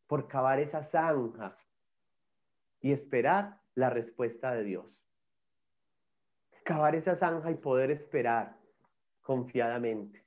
[0.06, 1.56] por cavar esa zanja
[2.80, 5.02] y esperar la respuesta de Dios.
[6.64, 8.56] Cavar esa zanja y poder esperar
[9.22, 10.25] confiadamente.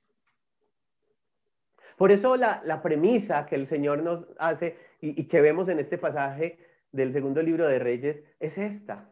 [2.00, 6.58] Por eso la, premisa que el Señor nos hace y, que vemos en este pasaje
[6.92, 9.06] del segundo libro de Reyes es esta.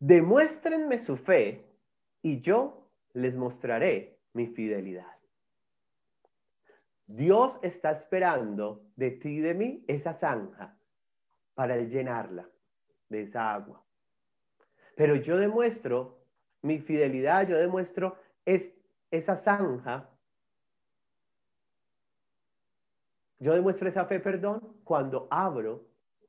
[0.00, 1.64] Demuéstrenme su fe
[2.22, 5.06] y yo les mostraré mi fidelidad.
[7.06, 10.76] Dios está esperando de ti y de mí esa zanja
[11.54, 12.48] para llenarla
[13.08, 13.80] de esa agua.
[14.96, 16.18] Pero yo demuestro
[16.62, 18.64] mi fidelidad, yo demuestro es,
[19.12, 20.10] esa zanja.
[23.38, 25.84] Yo demuestro esa fe, perdón, cuando abro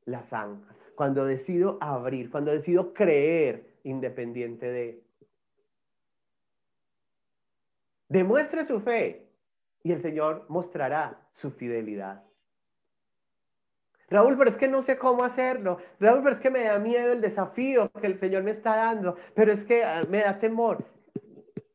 [0.06, 5.04] la zanja, cuando decido abrir, cuando decido creer independiente de...
[8.08, 9.28] Demuestre su fe
[9.84, 12.24] y el Señor mostrará su fidelidad.
[14.10, 15.80] Raúl, pero es que no sé cómo hacerlo.
[16.00, 19.16] Raúl, pero es que me da miedo el desafío que el Señor me está dando.
[19.34, 20.86] Pero es que ah, me da temor.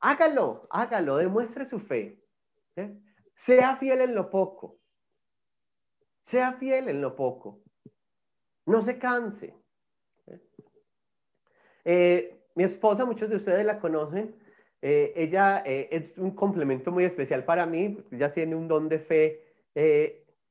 [0.01, 2.19] Hágalo, hágalo, demuestre su fe.
[2.77, 2.97] ¿eh?
[3.35, 4.80] Sea fiel en lo poco.
[6.31, 7.61] Sea fiel en lo poco.
[8.67, 9.55] No se canse.
[10.27, 10.41] ¿eh?
[11.85, 14.35] Eh, mi esposa, muchos de ustedes la conocen.
[14.83, 17.99] ella es un complemento muy especial para mí.
[18.11, 19.51] Ella tiene un don de fe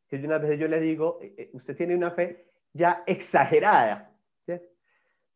[0.10, 4.12] que una vez yo le digo, eh, eh, usted tiene una fe ya exagerada,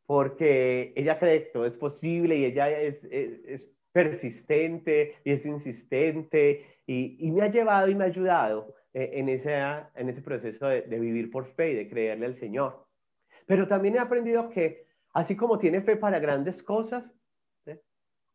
[0.06, 6.66] porque ella cree que todo es posible y ella es, es, persistente y es insistente
[6.88, 9.56] y, y, me ha llevado y me ha ayudado eh, en, ese,
[9.96, 12.86] en ese proceso de, de vivir por fe y de creerle al Señor.
[13.46, 17.04] Pero también he aprendido que así como tiene fe para grandes cosas,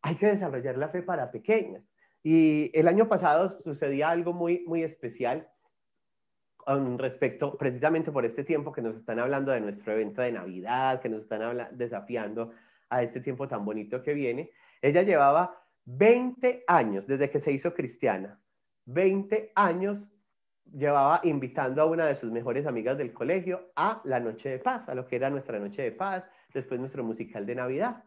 [0.01, 1.83] hay que desarrollar la fe para pequeñas.
[2.23, 5.47] Y el año pasado sucedía algo muy, muy especial
[6.97, 11.09] respecto, precisamente por este tiempo que nos están hablando de nuestro evento de Navidad, que
[11.09, 12.51] nos están desafiando
[12.89, 17.73] a este tiempo tan bonito que viene, ella llevaba 20 años desde que se hizo
[17.73, 18.39] cristiana,
[18.85, 20.07] 20 años
[20.73, 24.87] llevaba invitando a una de sus mejores amigas del colegio a la Noche de Paz,
[24.89, 28.03] a lo que era nuestra Noche de Paz, después nuestro musical de Navidad.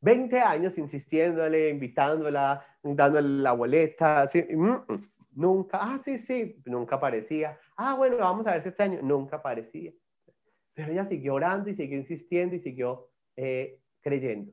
[0.00, 5.12] 20 años insistiéndole, invitándola, dándole la boleta, así, mm, mm.
[5.34, 7.58] Nunca, ah, sí, sí, nunca aparecía.
[7.76, 9.90] Ah, bueno, vamos a ver si este año, nunca aparecía.
[10.74, 14.52] Pero ella siguió orando y siguió insistiendo y siguió eh, creyendo.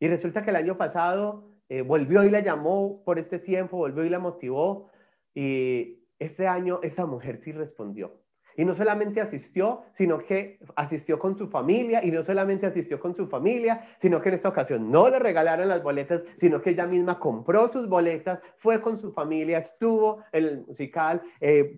[0.00, 4.04] Y resulta que el año pasado eh, volvió y la llamó por este tiempo, volvió
[4.04, 4.89] y la motivó.
[5.34, 8.20] Y ese año esa mujer sí respondió.
[8.56, 13.14] Y no solamente asistió, sino que asistió con su familia, y no solamente asistió con
[13.14, 16.86] su familia, sino que en esta ocasión no le regalaron las boletas, sino que ella
[16.86, 21.76] misma compró sus boletas, fue con su familia, estuvo en el musical, eh,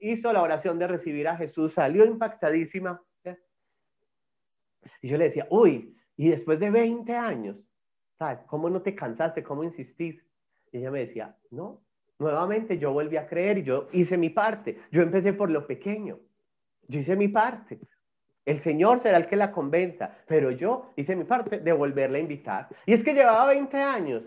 [0.00, 3.02] hizo la oración de recibir a Jesús, salió impactadísima.
[5.02, 7.56] Y yo le decía, uy, y después de 20 años,
[8.18, 8.40] ¿sabes?
[8.46, 9.42] ¿Cómo no te cansaste?
[9.42, 10.24] ¿Cómo insistís?
[10.72, 11.85] Y ella me decía, no,
[12.18, 14.78] nuevamente yo volví a creer y yo hice mi parte.
[14.90, 16.18] Yo empecé por lo pequeño.
[16.88, 17.78] Yo hice mi parte.
[18.44, 22.20] El Señor será el que la convenza, pero yo hice mi parte de volverla a
[22.20, 22.68] invitar.
[22.86, 24.22] Y es que llevaba 20 años.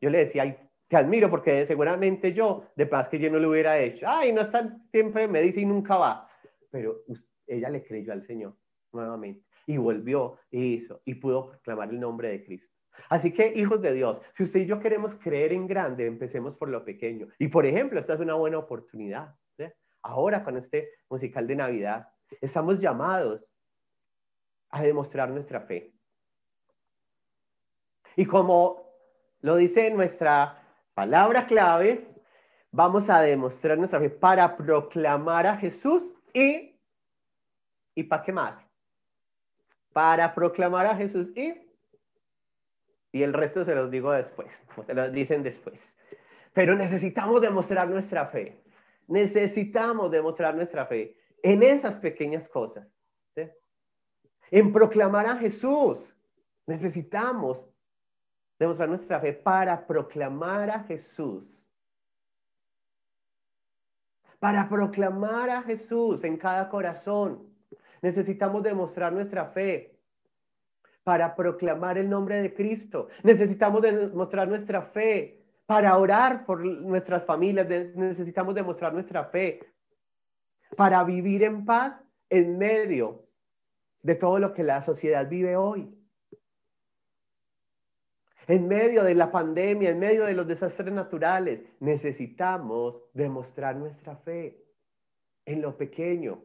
[0.00, 0.56] Yo le decía, Ay,
[0.88, 4.06] te admiro porque seguramente yo, de paz que yo no lo hubiera hecho.
[4.08, 6.28] Ay, no está, siempre me dice y nunca va.
[6.70, 7.02] Pero
[7.46, 8.56] ella le creyó al Señor
[8.92, 12.74] nuevamente y volvió y hizo y pudo proclamar el nombre de Cristo.
[13.08, 16.68] Así que, hijos de Dios, si usted y yo queremos creer en grande, empecemos por
[16.68, 17.28] lo pequeño.
[17.38, 19.34] Y, por ejemplo, esta es una buena oportunidad.
[20.02, 22.08] Ahora, con este musical de Navidad,
[22.40, 23.44] estamos llamados
[24.70, 25.92] a demostrar nuestra fe.
[28.16, 28.90] Y como
[29.40, 30.62] lo dice nuestra
[30.94, 32.06] palabra clave,
[32.70, 36.78] vamos a demostrar nuestra fe para proclamar a Jesús y,
[37.94, 38.54] ¿y para qué más?
[39.92, 41.54] Para proclamar a Jesús y
[43.12, 44.48] y el resto se los digo después,
[44.86, 45.80] se los dicen después.
[46.52, 48.62] Pero necesitamos demostrar nuestra fe.
[49.06, 52.86] Necesitamos demostrar nuestra fe en esas pequeñas cosas.
[54.52, 55.98] En proclamar a Jesús.
[56.66, 57.58] Necesitamos
[58.58, 61.44] demostrar nuestra fe para proclamar a Jesús.
[64.38, 67.48] Para proclamar a Jesús en cada corazón.
[68.02, 69.89] Necesitamos demostrar nuestra fe
[71.04, 73.08] para proclamar el nombre de Cristo.
[73.22, 77.68] Necesitamos demostrar nuestra fe para orar por nuestras familias.
[77.68, 79.60] necesitamos demostrar nuestra fe
[80.76, 83.24] para vivir en paz en medio
[84.02, 85.94] de todo lo que la sociedad vive hoy.
[88.46, 94.64] En medio de la pandemia, en medio de los desastres naturales, necesitamos demostrar nuestra fe
[95.44, 96.42] en lo pequeño,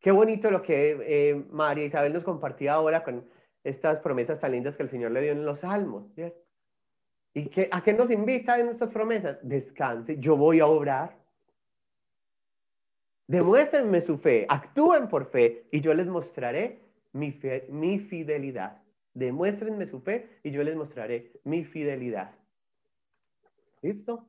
[0.00, 3.28] Qué bonito lo que eh, María Isabel nos compartía ahora con
[3.62, 6.06] estas promesas tan lindas que el Señor le dio en los salmos.
[7.34, 9.38] ¿Y que, a qué nos invita en estas promesas?
[9.42, 11.16] Descanse, yo voy a obrar.
[13.26, 16.80] Demuéstrenme su fe, actúen por fe y yo les mostraré
[17.12, 18.82] mi, mi fidelidad.
[19.12, 22.32] Demuéstrenme su fe y yo les mostraré mi fidelidad.
[23.82, 24.26] ¿Listo?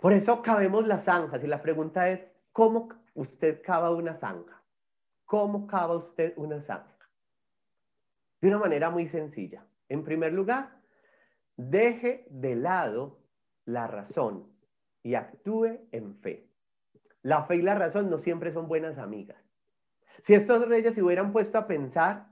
[0.00, 2.20] Por eso cabemos las zanjas y la pregunta es,
[2.56, 4.62] ¿cómo usted cava una zanja?
[5.26, 7.06] ¿Cómo cava usted una zanja?
[8.40, 9.66] De una manera muy sencilla.
[9.90, 10.70] En primer lugar,
[11.58, 13.18] deje de lado
[13.66, 14.50] la razón
[15.02, 16.48] y actúe en fe.
[17.20, 19.36] La fe y la razón no siempre son buenas amigas.
[20.24, 22.28] Si estos reyes se hubieran puesto a pensar,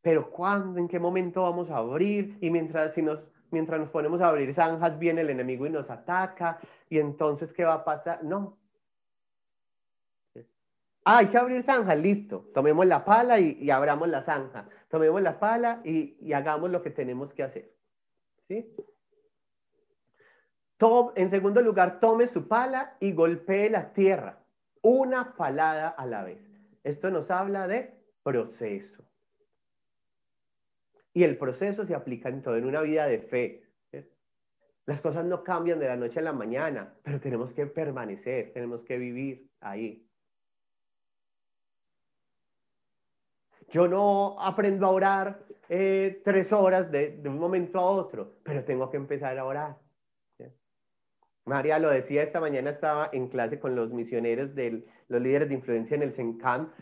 [0.00, 0.78] pero ¿cuándo?
[0.78, 2.38] ¿En qué momento vamos a abrir?
[2.40, 5.90] Y mientras, si nos, mientras nos ponemos a abrir zanjas, viene el enemigo y nos
[5.90, 6.58] ataca.
[6.88, 8.24] Y entonces, ¿qué va a pasar?
[8.24, 8.63] No.
[11.04, 12.50] Ah, hay que abrir zanjas, listo.
[12.54, 14.68] Tomemos la pala y, abramos la zanja.
[14.88, 17.70] Tomemos la pala y, y hagamos lo que tenemos que hacer.
[18.48, 18.74] ¿Sí?
[21.16, 24.44] en segundo lugar, tome su pala y golpee la tierra,
[24.82, 26.40] una palada a la vez.
[26.82, 29.02] Esto nos habla de proceso.
[31.12, 33.60] Y el proceso se aplica en todo, en una vida de fe.
[34.86, 38.82] Las cosas no cambian de la noche a la mañana, pero tenemos que permanecer, tenemos
[38.82, 40.06] que vivir ahí.
[43.70, 48.90] Yo no aprendo a orar eh, tres horas de, un momento a otro, pero tengo
[48.90, 49.76] que empezar a orar.
[51.46, 55.54] María lo decía esta mañana, estaba en clase con los misioneros de los líderes de
[55.54, 56.72] influencia en el CENCAM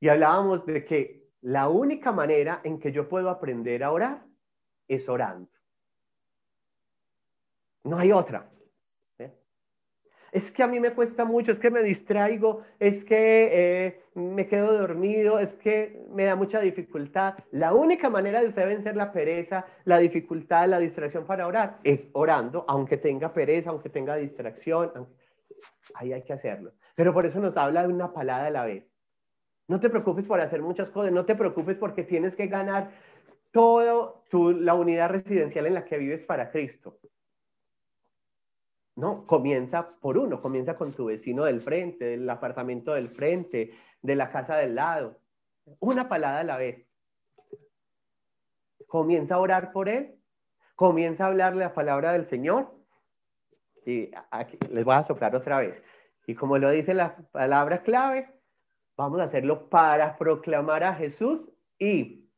[0.00, 4.22] y hablábamos de que la única manera en que yo puedo aprender a orar
[4.86, 5.48] es orando.
[7.84, 8.50] No hay otra
[10.32, 14.46] es que a mí me cuesta mucho, es que me distraigo, es que eh, me
[14.46, 17.34] quedo dormido, es que me da mucha dificultad.
[17.52, 22.08] La única manera de usted vencer la pereza, la dificultad, la distracción para orar es
[22.12, 25.08] orando, aunque tenga pereza, aunque tenga distracción.
[25.94, 26.72] Ahí hay que hacerlo.
[26.94, 28.84] Pero por eso nos habla de una palada a la vez.
[29.68, 32.90] No te preocupes por hacer muchas cosas, no te preocupes porque tienes que ganar
[33.50, 36.98] toda la unidad residencial en la que vives para Cristo.
[38.96, 44.16] No, comienza por uno, comienza con tu vecino del frente, del apartamento del frente, de
[44.16, 45.20] la casa del lado.
[45.80, 46.86] Una palada a la vez.
[48.86, 50.18] Comienza a orar por él,
[50.76, 52.74] comienza a hablarle la palabra del Señor.
[53.84, 55.82] Y aquí les voy a soplar otra vez.
[56.26, 58.32] Y como lo dice la palabra clave,
[58.96, 61.44] vamos a hacerlo para proclamar a Jesús
[61.78, 62.30] y...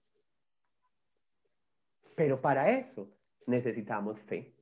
[2.17, 3.09] Pero para eso
[3.47, 4.58] necesitamos fe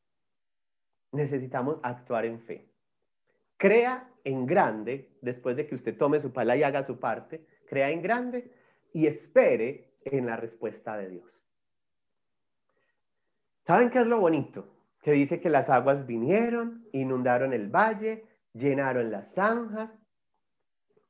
[1.13, 2.69] necesitamos actuar en fe.
[3.57, 7.91] Crea en grande, después de que usted tome su pala y haga su parte, crea
[7.91, 8.53] en grande
[8.93, 11.31] y espere en la respuesta de Dios.
[13.67, 14.69] ¿Saben qué es lo bonito?
[15.03, 19.91] Que dice que las aguas vinieron, inundaron el valle, llenaron las zanjas,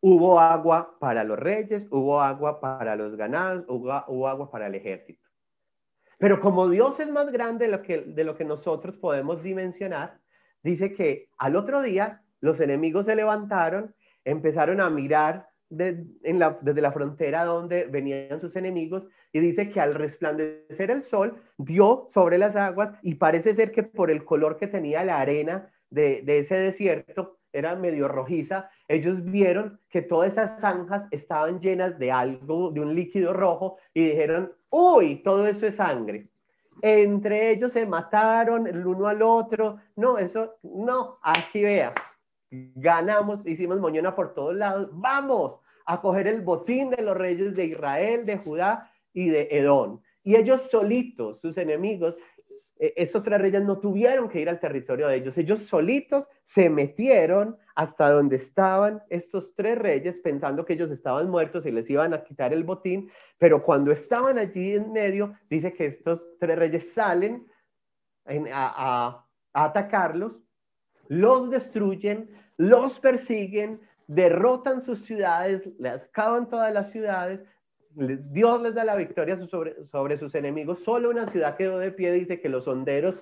[0.00, 4.74] hubo agua para los reyes, hubo agua para los ganados, hubo, hubo agua para el
[4.74, 5.25] ejército.
[6.18, 10.18] Pero como Dios es más grande de lo que, de lo que nosotros podemos dimensionar,
[10.62, 17.44] dice que al otro día los enemigos se levantaron, empezaron a mirar desde la frontera
[17.44, 22.96] donde venían sus enemigos y dice que al resplandecer el sol dio sobre las aguas
[23.02, 27.38] y parece ser que por el color que tenía la arena de, de ese desierto,
[27.56, 32.94] era medio rojiza, ellos vieron que todas esas zanjas estaban llenas de algo, de un
[32.94, 36.28] líquido rojo, y dijeron, uy, todo eso es sangre.
[36.82, 39.78] Entre ellos se mataron el uno al otro.
[39.96, 41.94] No, eso, no, aquí vea.
[42.50, 44.90] Ganamos, hicimos moñona por todos lados.
[44.92, 50.02] Vamos a coger el botín de los reyes de Israel, de Judá y de Edón.
[50.22, 52.16] Y ellos solitos, sus enemigos,
[52.78, 56.68] e, estos tres reyes no tuvieron que ir al territorio de ellos, ellos solitos se
[56.68, 62.14] metieron hasta donde estaban estos tres reyes pensando que ellos estaban muertos y les iban
[62.14, 66.92] a quitar el botín, pero cuando estaban allí en medio, dice que estos tres reyes
[66.92, 67.46] salen
[68.52, 70.38] a, a atacarlos,
[71.08, 77.40] los destruyen, los persiguen, derrotan sus ciudades, les acaban todas las ciudades,
[77.96, 79.38] Dios les da la victoria
[79.86, 80.84] sobre, sus enemigos.
[80.84, 83.18] Solo una ciudad quedó de pie, dice que los honderos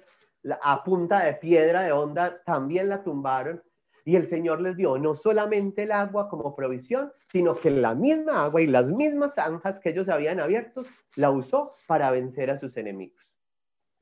[0.63, 3.63] a punta de piedra de onda también la tumbaron.
[4.05, 8.45] Y el Señor les dio no solamente el agua como provisión, sino que la misma
[8.45, 10.83] agua y las mismas zanjas que ellos habían abierto,
[11.17, 13.25] la usó para vencer a sus enemigos.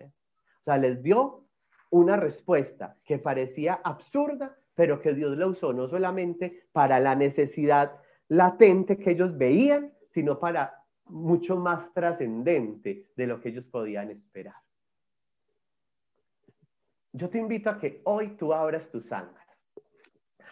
[0.00, 1.44] O sea, les dio
[1.90, 7.92] una respuesta que parecía absurda, pero que Dios la usó no solamente para la necesidad
[8.28, 14.54] latente que ellos veían, sino para mucho más trascendente de lo que ellos podían esperar.
[17.12, 19.46] Yo te invito a que hoy tú abras tus zanjas,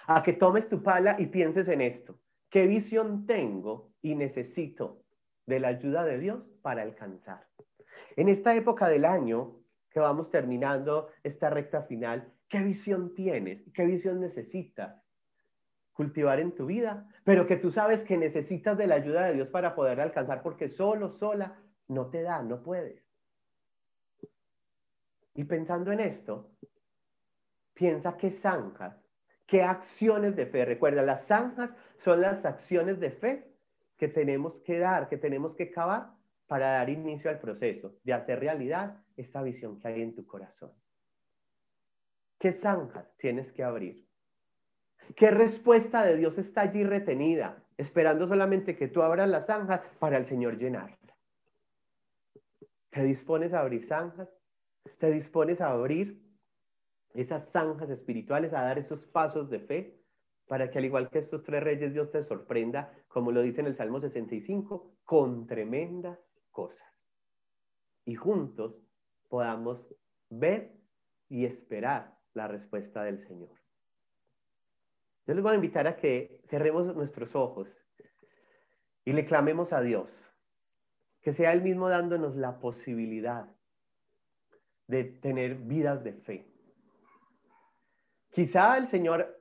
[0.06, 2.18] a que tomes tu pala y pienses en esto.
[2.50, 5.02] ¿Qué visión tengo y necesito
[5.46, 7.46] de la ayuda de Dios para alcanzar?
[8.16, 9.56] En esta época del año
[9.90, 13.64] que vamos terminando esta recta final, ¿qué visión tienes?
[13.72, 15.02] ¿Qué visión necesitas
[16.00, 17.06] cultivar en tu vida?
[17.24, 20.70] Pero que tú sabes que necesitas de la ayuda de Dios para poder alcanzar, porque
[20.70, 23.04] solo, sola, no te da, no puedes.
[25.34, 26.52] Y pensando en esto,
[27.74, 28.96] piensa qué zanjas,
[29.46, 30.64] qué acciones de fe.
[30.64, 33.52] Recuerda, las zanjas son las acciones de fe
[33.98, 36.12] que tenemos que dar, que tenemos que cavar
[36.46, 40.72] para dar inicio al proceso de hacer realidad esta visión que hay en tu corazón.
[42.38, 44.09] ¿Qué zanjas tienes que abrir?
[45.16, 50.16] ¿Qué respuesta de Dios está allí retenida, esperando solamente que tú abras las zanjas para
[50.16, 50.96] el Señor llenarla?
[52.90, 54.28] ¿Te dispones a abrir zanjas?
[54.98, 56.22] ¿Te dispones a abrir
[57.14, 60.00] esas zanjas espirituales, a dar esos pasos de fe?
[60.50, 63.68] para que al igual que estos tres reyes, Dios te sorprenda, como lo dice en
[63.68, 66.18] el Salmo 65, con tremendas
[66.50, 66.92] cosas.
[68.04, 68.74] Y juntos
[69.28, 69.78] podamos
[70.28, 70.72] ver
[71.28, 73.59] y esperar la respuesta del Señor.
[75.30, 77.68] Yo les voy a invitar a que cerremos nuestros ojos
[79.04, 80.10] y le clamemos a Dios,
[81.22, 83.46] que sea Él mismo dándonos la posibilidad
[84.88, 86.52] de tener vidas de fe.
[88.32, 89.40] Quizá el Señor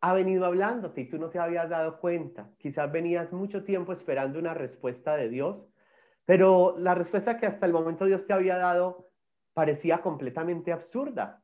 [0.00, 2.52] ha venido hablándote y tú no te habías dado cuenta.
[2.58, 5.66] Quizás venías mucho tiempo esperando una respuesta de Dios,
[6.24, 9.10] pero la respuesta que hasta el momento Dios te había dado
[9.54, 11.43] parecía completamente absurda.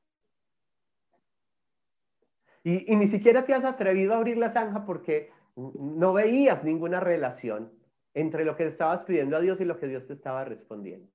[2.62, 7.72] Y, ni siquiera te has atrevido a abrir la zanja porque no veías ninguna relación
[8.12, 11.10] entre lo que estabas pidiendo a Dios y lo que Dios te estaba respondiendo.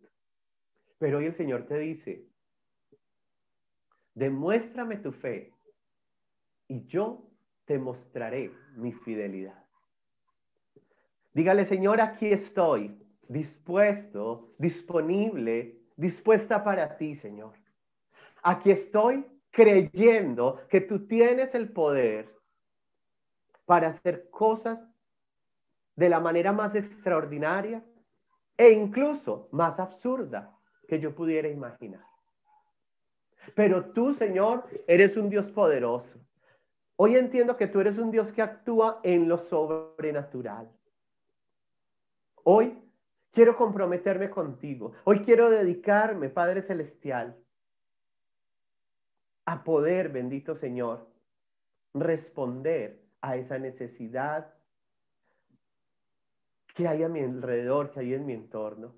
[0.97, 2.25] Pero hoy el Señor te dice,
[4.13, 5.53] demuéstrame tu fe
[6.67, 7.27] y yo
[7.65, 9.63] te mostraré mi fidelidad.
[11.33, 17.53] Dígale, Señor, aquí estoy, dispuesto, disponible, dispuesta para ti, Señor.
[18.41, 19.25] Aquí estoy
[19.55, 22.29] creyendo que tú tienes el poder
[23.63, 24.77] para hacer cosas
[25.95, 27.81] de la manera más extraordinaria
[28.57, 30.53] e incluso más absurda
[30.89, 32.05] que yo pudiera imaginar.
[33.55, 36.19] Pero tú, Señor, eres un Dios poderoso.
[36.97, 40.69] Hoy entiendo que tú eres un Dios que actúa en lo sobrenatural.
[42.43, 42.77] Hoy
[43.31, 44.91] quiero comprometerme contigo.
[45.05, 47.37] Hoy quiero dedicarme, Padre Celestial,
[49.45, 51.07] a poder, bendito Señor,
[51.93, 54.53] responder a esa necesidad
[56.75, 58.95] que hay a mi alrededor, que hay en mi entorno.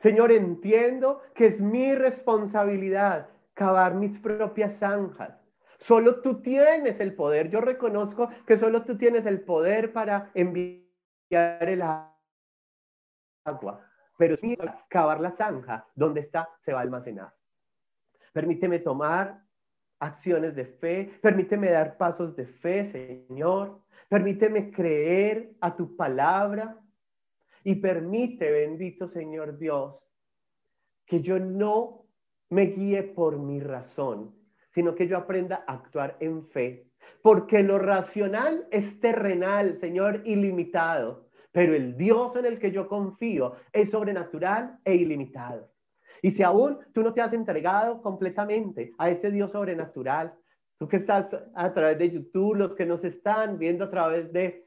[0.00, 5.38] Señor, entiendo que es mi responsabilidad cavar mis propias zanjas.
[5.80, 7.50] Solo tú tienes el poder.
[7.50, 10.86] Yo reconozco que solo tú tienes el poder para enviar
[11.30, 11.82] el
[13.44, 13.86] agua.
[14.16, 14.56] Pero si
[14.88, 17.32] cavar la zanja, donde está, se va a almacenar.
[18.32, 19.42] Permíteme tomar
[20.00, 22.90] acciones de fe, permíteme dar pasos de fe,
[23.28, 23.80] Señor.
[24.08, 26.76] Permíteme creer a tu palabra
[27.62, 30.02] y permite, bendito Señor Dios,
[31.06, 32.06] que yo no
[32.48, 34.34] me guíe por mi razón,
[34.72, 36.90] sino que yo aprenda a actuar en fe.
[37.22, 43.56] Porque lo racional es terrenal, Señor, ilimitado, pero el Dios en el que yo confío
[43.72, 45.70] es sobrenatural e ilimitado.
[46.22, 50.32] Y si aún tú no te has entregado completamente a ese Dios sobrenatural,
[50.78, 54.66] tú que estás a través de YouTube, los que nos están viendo a través de,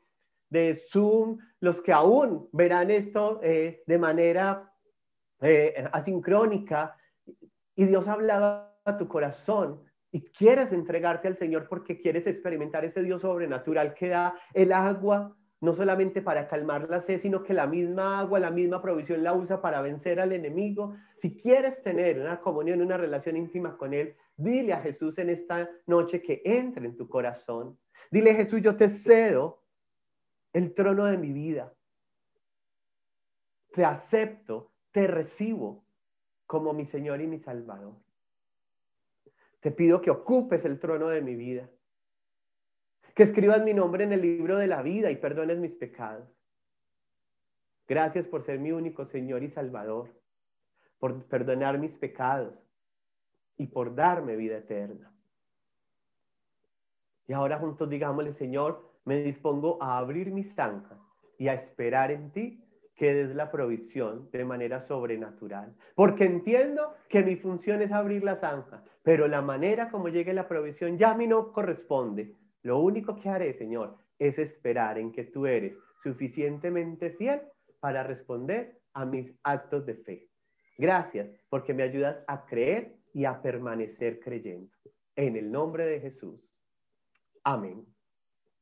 [0.49, 4.71] de Zoom, los que aún verán esto eh, de manera
[5.41, 6.95] eh, asincrónica,
[7.75, 9.81] y Dios ha hablado a tu corazón,
[10.11, 15.35] y quieres entregarte al Señor porque quieres experimentar ese Dios sobrenatural que da el agua,
[15.63, 19.33] no solamente para calmar la sed, sino que la misma agua, la misma provisión la
[19.33, 20.97] usa para vencer al enemigo.
[21.21, 25.69] Si quieres tener una comunión, una relación íntima con Él, dile a Jesús en esta
[25.87, 27.79] noche que entre en tu corazón.
[28.11, 29.63] Dile, Jesús, yo te cedo
[30.51, 31.73] el trono de mi vida.
[33.71, 35.85] Te acepto, te recibo
[36.45, 37.93] como mi Señor y mi Salvador.
[39.61, 41.69] Te pido que ocupes el trono de mi vida.
[43.13, 46.27] Que escribas mi nombre en el libro de la vida y perdones mis pecados.
[47.87, 50.09] Gracias por ser mi único Señor y Salvador,
[50.99, 52.53] por perdonar mis pecados
[53.57, 55.11] y por darme vida eterna.
[57.27, 60.99] Y ahora juntos digámosle, Señor, me dispongo a abrir mis zanjas
[61.37, 62.63] y a esperar en ti
[62.95, 65.73] que des la provisión de manera sobrenatural.
[65.95, 70.47] Porque entiendo que mi función es abrir la zanja, pero la manera como llegue la
[70.47, 72.35] provisión ya a mí no corresponde.
[72.63, 77.41] Lo único que haré, Señor, es esperar en que tú eres suficientemente fiel
[77.79, 80.29] para responder a mis actos de fe.
[80.77, 84.71] Gracias porque me ayudas a creer y a permanecer creyendo.
[85.15, 86.49] En el nombre de Jesús.
[87.43, 87.85] Amén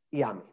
[0.10, 0.51] y amén.